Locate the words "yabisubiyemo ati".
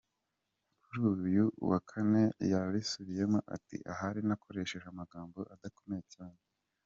2.51-3.77